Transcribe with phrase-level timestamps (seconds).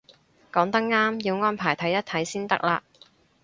[0.51, 2.81] 講得啱，要安排睇一睇先得嘞